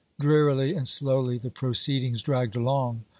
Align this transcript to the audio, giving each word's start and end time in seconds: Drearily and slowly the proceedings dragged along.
Drearily 0.19 0.73
and 0.73 0.87
slowly 0.87 1.37
the 1.37 1.51
proceedings 1.51 2.23
dragged 2.23 2.55
along. 2.55 3.03